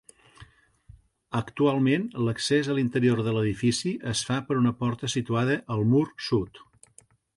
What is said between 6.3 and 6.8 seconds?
sud.